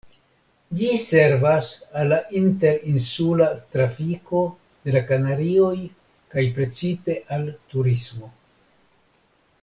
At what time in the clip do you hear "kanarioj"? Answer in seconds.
5.11-5.73